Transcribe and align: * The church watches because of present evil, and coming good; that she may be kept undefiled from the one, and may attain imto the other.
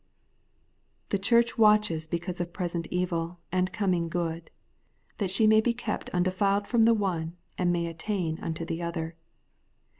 * 0.57 1.09
The 1.11 1.19
church 1.19 1.59
watches 1.59 2.07
because 2.07 2.41
of 2.41 2.51
present 2.51 2.87
evil, 2.89 3.37
and 3.51 3.71
coming 3.71 4.09
good; 4.09 4.49
that 5.19 5.29
she 5.29 5.45
may 5.45 5.61
be 5.61 5.75
kept 5.75 6.09
undefiled 6.09 6.67
from 6.67 6.85
the 6.85 6.95
one, 6.95 7.37
and 7.55 7.71
may 7.71 7.85
attain 7.85 8.37
imto 8.37 8.65
the 8.65 8.81
other. 8.81 9.15